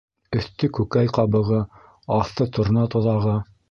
[0.37, 1.61] Өҫтө күкәй ҡабығы,
[2.19, 3.43] аҫты торна тоҙағы.